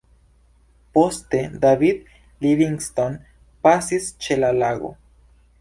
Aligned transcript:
Poste 0.97 1.41
David 1.65 2.09
Livingstone 2.47 3.21
pasis 3.67 4.11
ĉe 4.27 4.43
la 4.45 4.55
lago. 4.65 4.95